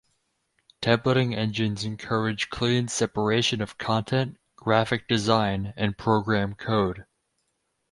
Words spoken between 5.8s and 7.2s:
program code.